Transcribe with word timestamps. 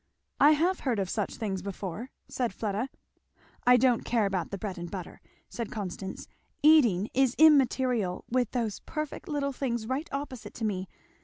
"I 0.39 0.53
have 0.53 0.79
heard 0.79 0.97
of 0.97 1.11
such 1.11 1.35
things 1.35 1.61
before," 1.61 2.09
said 2.27 2.55
Fleda. 2.55 2.89
"I 3.67 3.77
don't 3.77 4.03
care 4.03 4.25
about 4.25 4.49
the 4.49 4.57
bread 4.57 4.79
and 4.79 4.89
butter," 4.89 5.21
said 5.47 5.69
Constance; 5.71 6.27
"eating 6.63 7.07
is 7.13 7.35
immaterial, 7.37 8.25
with 8.27 8.49
those 8.49 8.79
perfect 8.79 9.27
little 9.27 9.53
things 9.53 9.85
right 9.85 10.09
opposite 10.11 10.55
to 10.55 10.65
me. 10.65 10.87